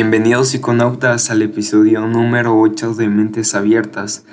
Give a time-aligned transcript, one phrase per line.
[0.00, 4.24] Bienvenidos psiconautas al episodio número 8 de Mentes Abiertas.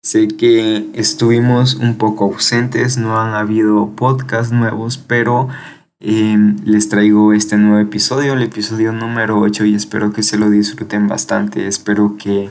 [0.00, 5.48] Sé que estuvimos un poco ausentes, no han habido podcasts nuevos, pero
[5.98, 10.50] em, les traigo este nuevo episodio, el episodio número 8 y espero que se lo
[10.50, 11.66] disfruten bastante.
[11.66, 12.50] Espero que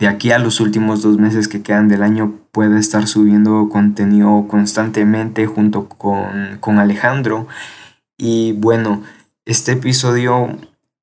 [0.00, 4.46] de aquí a los últimos dos meses que quedan del año pueda estar subiendo contenido
[4.48, 7.46] constantemente junto con, con Alejandro.
[8.16, 9.04] Y bueno,
[9.44, 10.58] este episodio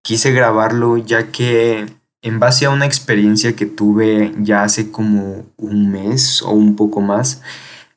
[0.06, 1.88] quise grabarlo ya que
[2.22, 7.02] en base a una experiencia que tuve ya hace como un mes o un poco
[7.02, 7.42] más,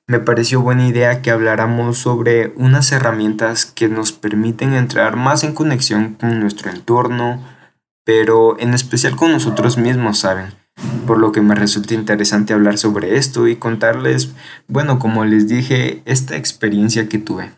[0.07, 5.53] me pareció buena idea que habláramos sobre unas herramientas que nos permiten entrar más en
[5.53, 7.45] conexión con nuestro entorno,
[8.05, 10.55] pero en especial con nosotros mismos, ¿saben?
[11.07, 14.31] Por lo que me resulta interesante hablar sobre esto y contarles,
[14.67, 17.51] bueno, como les dije, esta experiencia que tuve.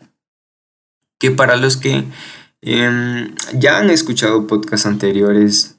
[1.19, 2.03] Que para los que
[2.63, 5.77] Em, ya han escuchado podcasts anteriores,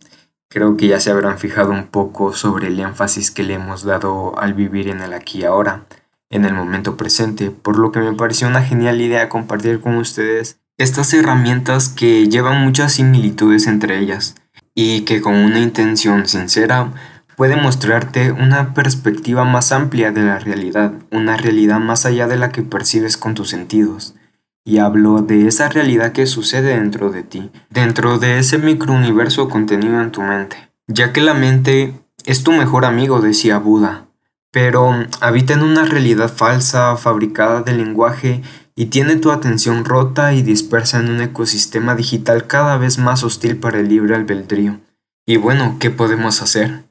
[0.48, 4.36] creo que ya se habrán fijado un poco sobre el énfasis que le hemos dado
[4.36, 5.86] al vivir en el aquí y ahora,
[6.28, 10.58] en el momento presente, por lo que me pareció una genial idea compartir con ustedes
[10.77, 14.34] estas herramientas que llevan muchas similitudes entre ellas
[14.75, 16.92] y que con una intención sincera
[17.36, 22.50] puede mostrarte una perspectiva más amplia de la realidad, una realidad más allá de la
[22.50, 24.16] que percibes con tus sentidos
[24.65, 30.01] y hablo de esa realidad que sucede dentro de ti, dentro de ese microuniverso contenido
[30.01, 30.71] en tu mente.
[30.87, 34.07] Ya que la mente es tu mejor amigo, decía Buda,
[34.53, 38.43] pero habita en una realidad falsa, fabricada de lenguaje,
[38.75, 43.57] y tiene tu atención rota y dispersa en un ecosistema digital cada vez más hostil
[43.57, 44.81] para el libre albedrío.
[45.27, 46.85] Y bueno, ¿qué podemos hacer?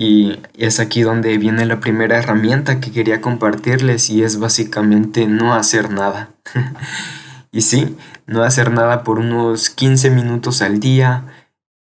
[0.00, 5.54] Y es aquí donde viene la primera herramienta que quería compartirles y es básicamente no
[5.54, 6.30] hacer nada.
[7.50, 11.24] y sí, no hacer nada por unos 15 minutos al día,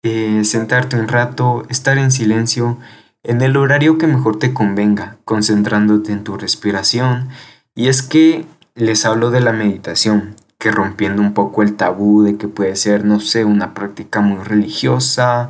[0.02, 2.80] eh, sentarte un rato, estar en silencio,
[3.22, 7.28] en el horario que mejor te convenga, concentrándote en tu respiración.
[7.76, 8.46] Y es que
[8.76, 13.04] les hablo de la meditación, que rompiendo un poco el tabú de que puede ser,
[13.04, 15.50] no sé, una práctica muy religiosa,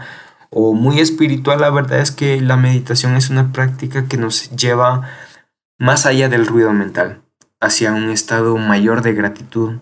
[0.57, 5.01] o muy espiritual, la verdad es que la meditación es una práctica que nos lleva
[5.77, 7.21] más allá del ruido mental,
[7.59, 9.79] hacia un estado mayor de gratitud,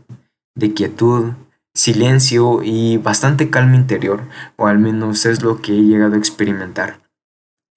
[0.56, 1.33] de quietud,
[1.75, 4.23] silencio y bastante calma interior,
[4.56, 7.01] o al menos es lo que he llegado a experimentar.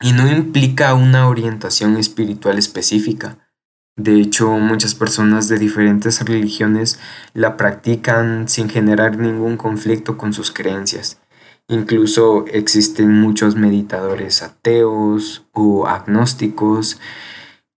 [0.01, 3.37] Y no implica una orientación espiritual específica.
[3.99, 6.99] De hecho, muchas personas de diferentes religiones
[7.35, 11.21] la practican sin generar ningún conflicto con sus creencias.
[11.69, 17.01] Incluso existen muchos meditadores ateos o agnósticos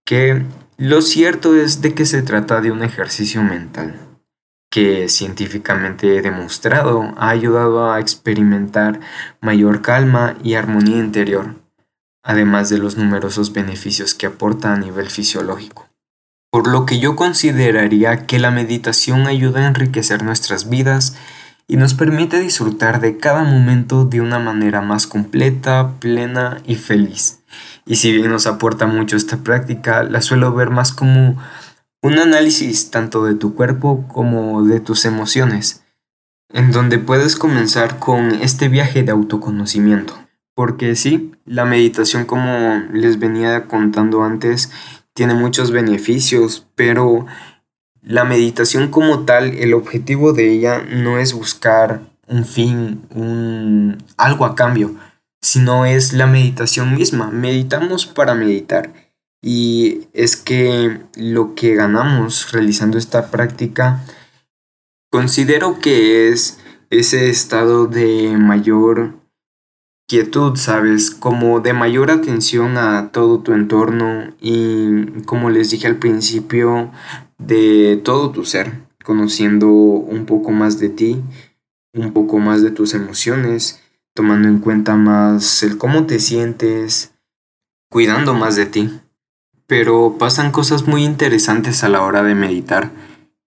[0.04, 0.44] que
[0.76, 3.98] lo cierto es de que se trata de un ejercicio mental
[4.70, 9.00] que científicamente demostrado ha ayudado a experimentar
[9.40, 11.56] mayor calma y armonía interior,
[12.22, 15.88] además de los numerosos beneficios que aporta a nivel fisiológico.
[16.52, 21.16] Por lo que yo consideraría que la meditación ayuda a enriquecer nuestras vidas
[21.70, 27.44] y nos permite disfrutar de cada momento de una manera más completa, plena y feliz.
[27.86, 31.40] Y si bien nos aporta mucho esta práctica, la suelo ver más como
[32.02, 35.84] un análisis tanto de tu cuerpo como de tus emociones,
[36.52, 40.18] en donde puedes comenzar con este viaje de autoconocimiento.
[40.56, 44.72] Porque sí, la meditación como les venía contando antes
[45.14, 47.26] tiene muchos beneficios, pero
[48.02, 54.44] la meditación como tal, el objetivo de ella no es buscar un fin, un algo
[54.44, 54.94] a cambio,
[55.42, 57.30] sino es la meditación misma.
[57.30, 58.92] Meditamos para meditar.
[59.42, 64.04] Y es que lo que ganamos realizando esta práctica,
[65.10, 66.58] considero que es
[66.90, 69.14] ese estado de mayor
[70.06, 71.10] quietud, ¿sabes?
[71.10, 76.90] Como de mayor atención a todo tu entorno y como les dije al principio,
[77.40, 81.22] de todo tu ser, conociendo un poco más de ti,
[81.94, 83.80] un poco más de tus emociones,
[84.14, 87.12] tomando en cuenta más el cómo te sientes,
[87.90, 88.90] cuidando más de ti.
[89.66, 92.90] Pero pasan cosas muy interesantes a la hora de meditar,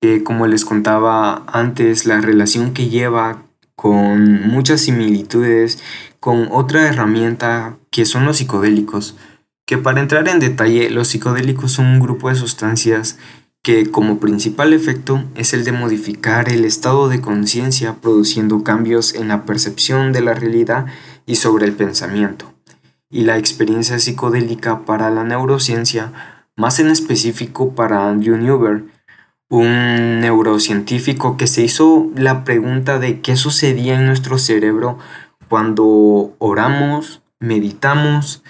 [0.02, 3.44] que como les contaba antes, la relación que lleva
[3.76, 5.82] con muchas similitudes
[6.20, 9.18] con otra herramienta que son los psicodélicos,
[9.66, 13.18] que para entrar en detalle, los psicodélicos son un grupo de sustancias
[13.64, 19.30] que como principal efecto es el de modificar el estado de conciencia produciendo cambios en
[19.30, 20.88] la percepción de la realidad
[21.26, 22.54] y sobre el pensamiento.
[23.10, 26.12] Y la experiencia psicodélica para la neurociencia,
[26.58, 28.84] más en específico para Andrew Newber,
[29.48, 34.98] un neurocientífico que se hizo la pregunta de qué sucedía en nuestro cerebro
[35.48, 38.44] cuando oramos, meditamos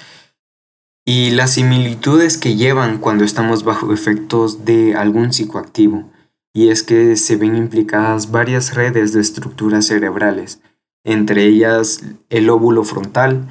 [1.06, 6.10] y las similitudes que llevan cuando estamos bajo efectos de algún psicoactivo.
[6.54, 10.62] Y es que se ven implicadas varias redes de estructuras cerebrales,
[11.04, 13.48] entre ellas el óvulo frontal,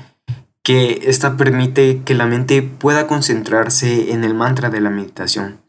[0.62, 5.60] que esta permite que la mente pueda concentrarse en el mantra de la meditación.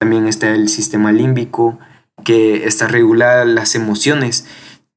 [0.00, 1.78] También está el sistema límbico,
[2.24, 4.46] que está regula las emociones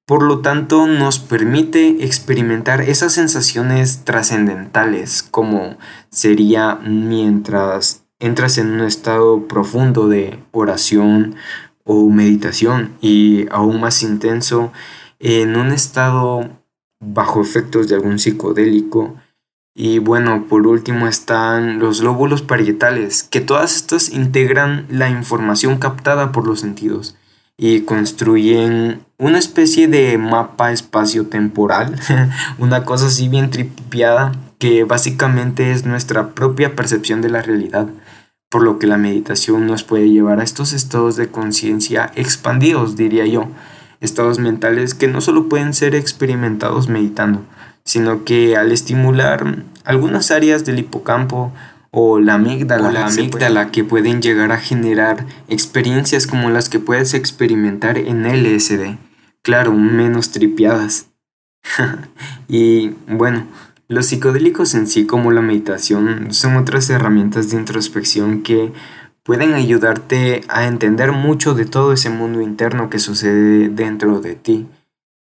[0.08, 5.76] por lo tanto, nos permite experimentar esas sensaciones trascendentales, como
[6.10, 11.36] sería mientras entras en un estado profundo de oración
[11.84, 14.72] o meditación y aún más intenso
[15.20, 16.52] en un estado
[17.02, 19.16] bajo efectos de algún psicodélico.
[19.76, 26.32] Y bueno, por último están los lóbulos parietales, que todas estas integran la información captada
[26.32, 27.17] por los sentidos
[27.58, 32.00] y construyen una especie de mapa espacio-temporal,
[32.60, 37.88] una cosa así bien tripiada que básicamente es nuestra propia percepción de la realidad,
[38.50, 43.26] por lo que la meditación nos puede llevar a estos estados de conciencia expandidos, diría
[43.26, 43.48] yo,
[44.02, 47.42] estados mentales que no solo pueden ser experimentados meditando,
[47.84, 51.52] sino que al estimular algunas áreas del hipocampo
[52.00, 57.16] o la amígdala, la amígdala que pueden llegar a generar experiencias como las que puedes
[57.16, 58.98] experimentar en LSD.
[59.42, 61.08] Claro, menos tripiadas.
[62.48, 63.48] y bueno,
[63.88, 68.72] los psicodélicos en sí como la meditación son otras herramientas de introspección que
[69.24, 74.68] pueden ayudarte a entender mucho de todo ese mundo interno que sucede dentro de ti.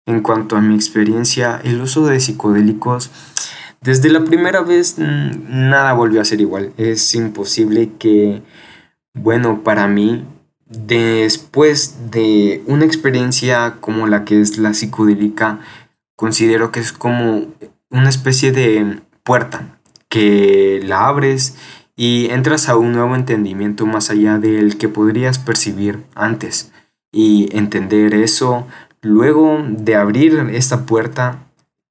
[0.05, 3.11] En cuanto a mi experiencia, el uso de psicodélicos
[3.81, 6.71] desde la primera vez mm, nada volvió a ser igual.
[6.77, 8.41] Es imposible que,
[9.13, 10.23] bueno, para mí,
[10.67, 15.59] después de una experiencia como la que es la psicodélica,
[16.15, 17.47] considero que es como
[17.89, 21.55] una especie de puerta que la abres
[21.95, 26.71] y entras a un nuevo entendimiento más allá del que podrías percibir antes.
[27.11, 28.67] Y entender eso,
[29.01, 31.39] luego de abrir esta puerta,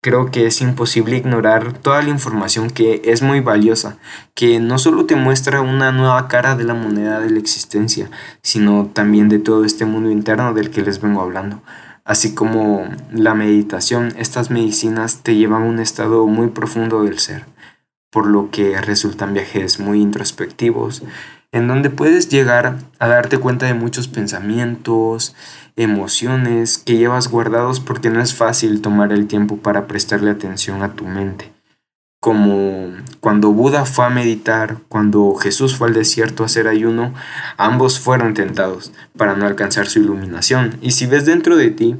[0.00, 3.98] creo que es imposible ignorar toda la información que es muy valiosa,
[4.34, 8.10] que no solo te muestra una nueva cara de la moneda de la existencia,
[8.42, 11.62] sino también de todo este mundo interno del que les vengo hablando.
[12.04, 17.44] Así como la meditación, estas medicinas te llevan a un estado muy profundo del ser,
[18.10, 21.02] por lo que resultan viajes muy introspectivos,
[21.52, 25.34] en donde puedes llegar a darte cuenta de muchos pensamientos,
[25.76, 30.94] emociones que llevas guardados porque no es fácil tomar el tiempo para prestarle atención a
[30.94, 31.52] tu mente.
[32.20, 37.14] Como cuando Buda fue a meditar, cuando Jesús fue al desierto a hacer ayuno,
[37.56, 40.76] ambos fueron tentados para no alcanzar su iluminación.
[40.82, 41.96] Y si ves dentro de ti,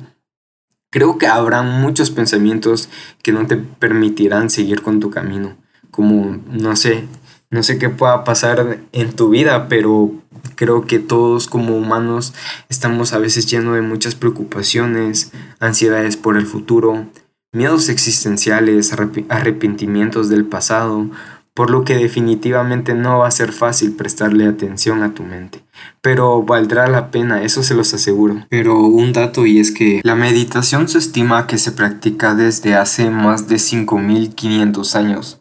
[0.91, 2.91] creo que habrá muchos pensamientos
[3.23, 5.57] que no te permitirán seguir con tu camino.
[5.91, 7.09] Como, no sé,
[7.51, 10.13] no sé qué pueda pasar en tu vida, pero
[10.55, 12.33] creo que todos como humanos
[12.69, 17.07] estamos a veces llenos de muchas preocupaciones, ansiedades por el futuro,
[17.53, 18.95] miedos existenciales,
[19.29, 21.11] arrepentimientos del pasado,
[21.53, 25.65] por lo que definitivamente no va a ser fácil prestarle atención a tu mente.
[26.01, 28.47] Pero valdrá la pena, eso se los aseguro.
[28.49, 33.11] Pero un dato y es que la meditación se estima que se practica desde hace
[33.11, 35.40] más de 5500 años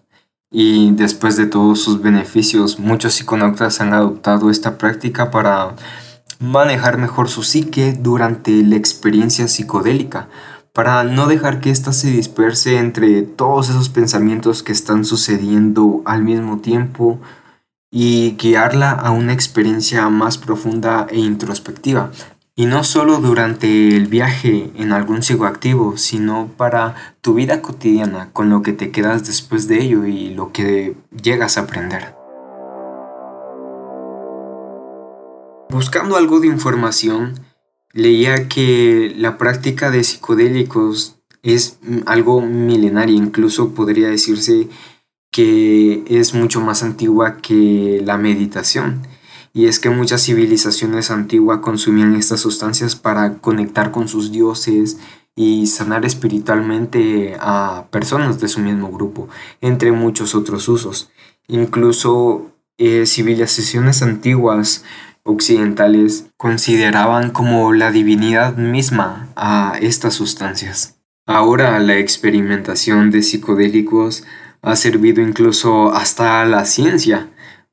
[0.51, 5.75] y después de todos sus beneficios, muchos psiconautas han adoptado esta práctica para
[6.39, 10.27] manejar mejor su psique durante la experiencia psicodélica,
[10.73, 16.23] para no dejar que ésta se disperse entre todos esos pensamientos que están sucediendo al
[16.23, 17.19] mismo tiempo
[17.91, 22.11] y guiarla a una experiencia más profunda e introspectiva.
[22.59, 28.49] Y no solo durante el viaje en algún psicoactivo, sino para tu vida cotidiana, con
[28.49, 32.13] lo que te quedas después de ello y lo que llegas a aprender.
[35.69, 37.35] Buscando algo de información,
[37.93, 44.67] leía que la práctica de psicodélicos es algo milenario, incluso podría decirse
[45.31, 49.07] que es mucho más antigua que la meditación
[49.53, 54.97] y es que muchas civilizaciones antiguas consumían estas sustancias para conectar con sus dioses
[55.35, 59.29] y sanar espiritualmente a personas de su mismo grupo,
[59.61, 61.09] entre muchos otros usos.
[61.47, 64.83] Incluso eh, civilizaciones antiguas
[65.23, 70.97] occidentales consideraban como la divinidad misma a estas sustancias.
[71.25, 74.23] Ahora la experimentación de psicodélicos
[74.61, 77.29] ha servido incluso hasta a la ciencia,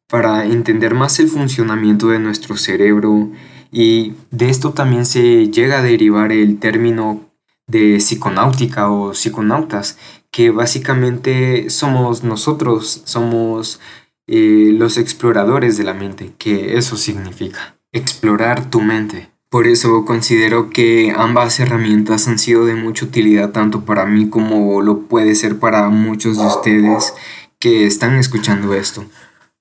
[0.08, 3.30] para entender más el funcionamiento de nuestro cerebro
[3.72, 7.26] y de esto también se llega a derivar el término
[7.66, 9.98] de psiconáutica o psiconautas,
[10.30, 13.80] que básicamente somos nosotros, somos
[14.28, 19.30] eh, los exploradores de la mente, que eso significa, explorar tu mente.
[19.48, 24.82] Por eso considero que ambas herramientas han sido de mucha utilidad tanto para mí como
[24.82, 27.14] lo puede ser para muchos de ustedes
[27.58, 29.04] que están escuchando esto,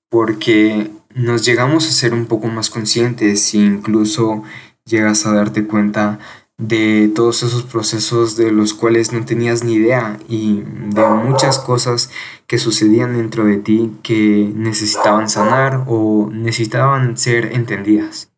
[0.08, 4.42] porque nos llegamos a ser un poco más conscientes e incluso
[4.84, 6.18] llegas a darte cuenta
[6.58, 12.10] de todos esos procesos de los cuales no tenías ni idea y de muchas cosas
[12.46, 18.30] que sucedían dentro de ti que necesitaban sanar o necesitaban ser entendidas.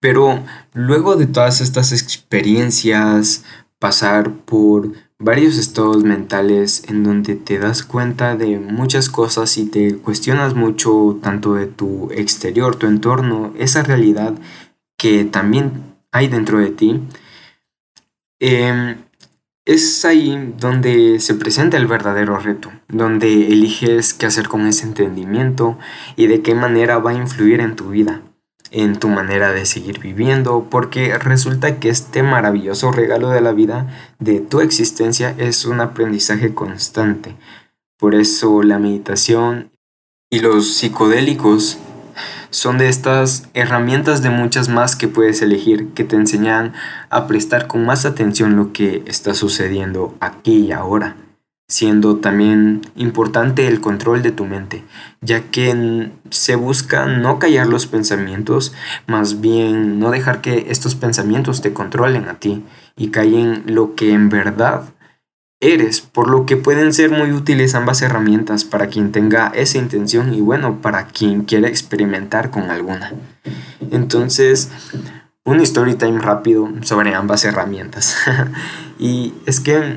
[0.00, 0.42] Pero
[0.72, 3.44] luego de todas estas experiencias,
[3.78, 9.96] pasar por varios estados mentales en donde te das cuenta de muchas cosas y te
[9.98, 14.34] cuestionas mucho tanto de tu exterior, tu entorno, esa realidad
[14.98, 17.00] que también hay dentro de ti,
[18.40, 18.96] em,
[19.64, 25.78] es ahí donde se presenta el verdadero reto, donde eliges qué hacer con ese entendimiento
[26.16, 28.22] y de qué manera va a influir en tu vida
[28.72, 33.86] en tu manera de seguir viviendo, porque resulta que este maravilloso regalo de la vida,
[34.18, 37.36] de tu existencia, es un aprendizaje constante.
[37.98, 39.70] Por eso la meditación
[40.30, 41.78] y los psicodélicos
[42.50, 46.72] son de estas herramientas de muchas más que puedes elegir que te enseñan
[47.10, 51.16] a prestar con más atención lo que está sucediendo aquí y ahora
[51.72, 54.84] siendo también importante el control de tu mente,
[55.22, 58.74] ya que se busca no callar los pensamientos,
[59.06, 62.62] más bien no dejar que estos pensamientos te controlen a ti
[62.94, 64.82] y callen lo que en verdad
[65.60, 70.34] eres, por lo que pueden ser muy útiles ambas herramientas para quien tenga esa intención
[70.34, 73.14] y bueno, para quien quiera experimentar con alguna.
[73.90, 74.70] Entonces,
[75.46, 78.14] un story time rápido sobre ambas herramientas.
[78.98, 79.96] y es que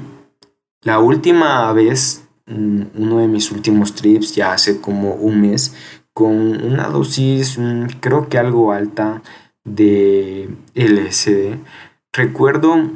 [0.86, 5.74] la última vez, mm, uno de mis últimos trips, ya hace como un mes,
[6.14, 6.32] con
[6.64, 9.24] una dosis mm, creo que algo alta
[9.64, 11.58] de LSD,
[12.14, 12.92] recuerdo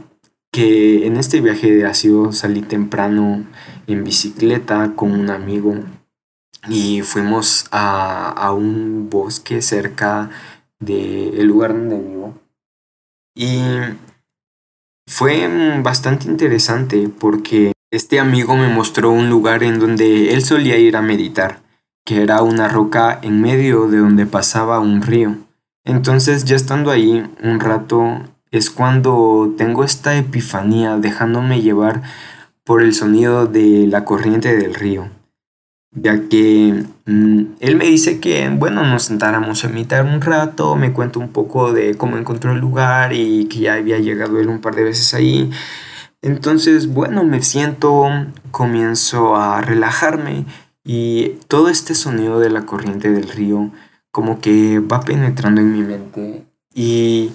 [0.52, 3.46] que en este viaje de ácido salí temprano
[3.88, 5.76] en bicicleta con un amigo
[6.70, 10.30] y fuimos a, a un bosque cerca
[10.80, 12.36] del lugar donde vivo.
[13.36, 13.62] Y
[15.08, 20.78] fue mm, bastante interesante porque este amigo me mostró un lugar en donde él solía
[20.78, 21.60] ir a meditar,
[22.06, 25.38] que era una roca en medio de donde pasaba un río.
[25.86, 32.02] Entonces ya estando ahí un rato es cuando tengo esta epifanía dejándome llevar
[32.64, 35.10] por el sonido de la corriente del río,
[35.92, 40.94] ya que mm, él me dice que, bueno, nos sentáramos a meditar un rato, me
[40.94, 44.62] cuenta un poco de cómo encontró el lugar y que ya había llegado él un
[44.62, 45.50] par de veces ahí
[46.22, 48.08] entonces, bueno, me siento,
[48.52, 50.46] comienzo a relajarme
[50.84, 53.72] y todo este sonido de la corriente del río
[54.12, 57.32] como que va penetrando en mi mente y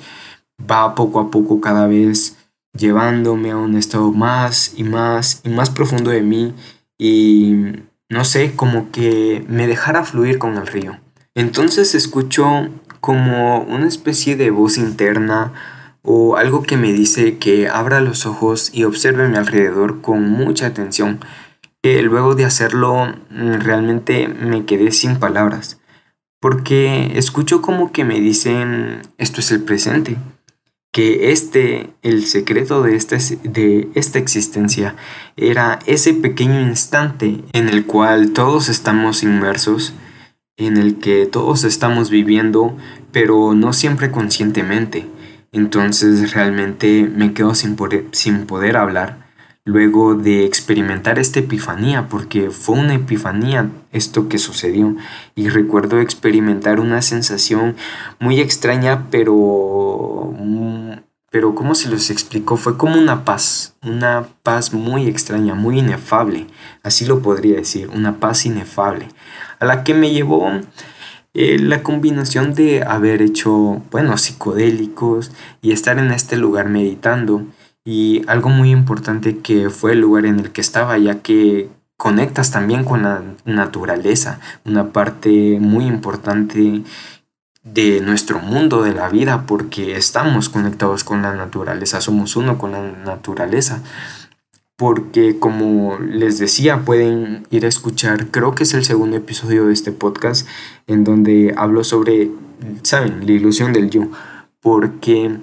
[0.58, 2.36] va poco a poco cada vez
[2.76, 6.52] llevándome a un estado más y más y más profundo de mí
[6.98, 7.54] y
[8.08, 10.98] no sé, como que me dejara fluir con el río.
[11.34, 12.68] Entonces escucho
[13.00, 15.52] como una especie de voz interna
[16.04, 20.66] o algo que me dice que abra los ojos y observe mi alrededor con mucha
[20.66, 21.18] atención,
[21.82, 25.80] que luego de hacerlo mm, realmente me quedé sin palabras,
[26.40, 30.18] porque escucho como que me dicen esto es el presente,
[30.92, 34.94] que este, el secreto de, este, de esta existencia,
[35.37, 39.94] era ese pequeño instante en el cual todos estamos inmersos,
[40.56, 42.76] en el que todos estamos viviendo,
[43.11, 45.08] pero no siempre conscientemente
[45.54, 49.25] entonces realmente me quedo sin poder, sin poder hablar
[49.64, 54.94] luego de experimentar esta epifanía, porque fue una epifanía esto que sucedió.
[55.34, 57.76] Y recuerdo experimentar una sensación
[58.20, 60.34] muy extraña, pero...
[61.30, 62.56] Pero ¿cómo se los explicó?
[62.56, 66.46] Fue como una paz, una paz muy extraña, muy inefable,
[66.84, 69.08] así lo podría decir, una paz inefable,
[69.58, 70.49] a la que me llevó
[71.34, 77.42] eh, la combinación de haber hecho, bueno, psicodélicos y estar en este lugar meditando.
[77.84, 82.50] Y algo muy importante que fue el lugar en el que estaba, ya que conectas
[82.50, 86.82] también con la naturaleza, una parte muy importante
[87.64, 92.72] de nuestro mundo, de la vida, porque estamos conectados con la naturaleza, somos uno con
[92.72, 93.82] la naturaleza
[94.76, 99.73] porque como les decía, pueden ir a escuchar, creo que es el segundo episodio de
[99.73, 100.49] este podcast,
[100.87, 102.31] en donde hablo sobre,
[102.83, 104.09] ¿saben?, la ilusión del yo,
[104.61, 105.38] porque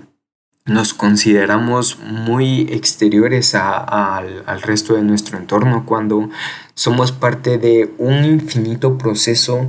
[0.66, 6.30] nos consideramos muy exteriores al resto de nuestro entorno cuando
[6.76, 9.68] somos parte de un infinito proceso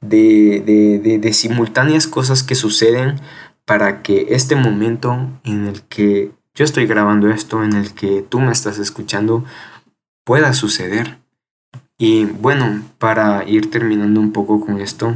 [0.00, 3.16] de, de, simultáneas cosas que suceden
[3.64, 8.40] para que este momento en el que yo estoy grabando esto, en el que tú
[8.40, 9.44] me estás escuchando,
[10.24, 11.18] pueda suceder.
[11.96, 15.14] Y bueno, para ir terminando un poco con esto,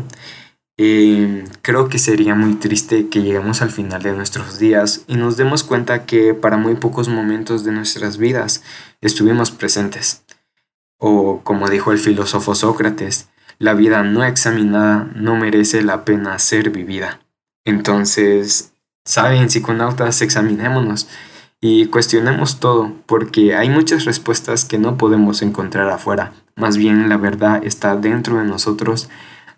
[0.76, 5.36] eh, creo que sería muy triste que lleguemos al final de nuestros días y nos
[5.36, 8.62] demos cuenta que para muy pocos momentos de nuestras vidas
[9.00, 10.22] estuvimos presentes.
[10.96, 16.70] O como dijo el filósofo Sócrates, la vida no examinada no merece la pena ser
[16.70, 17.18] vivida.
[17.64, 21.08] Entonces, saben, psiconautas, examinémonos
[21.64, 26.32] y cuestionemos todo, porque hay muchas respuestas que no podemos encontrar afuera.
[26.56, 29.08] Más bien la verdad está dentro de nosotros.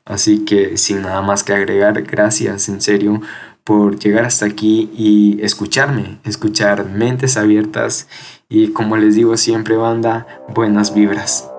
[0.04, 3.23] Así que sin nada más que agregar, gracias en serio
[3.64, 8.06] por llegar hasta aquí y escucharme, escuchar mentes abiertas
[8.50, 11.53] y como les digo siempre banda, buenas vibras.